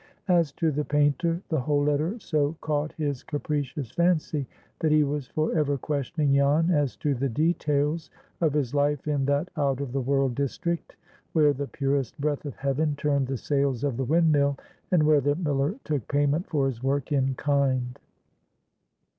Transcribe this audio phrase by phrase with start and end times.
[0.29, 4.47] As to the painter, the whole letter so caught his capricious fancy
[4.79, 8.09] that he was for ever questioning Jan as to the details
[8.41, 10.95] of his life in that out of the world district
[11.33, 14.57] where the purest breath of heaven turned the sails of the windmill,
[14.89, 17.99] and where the miller took payment for his work "in kind."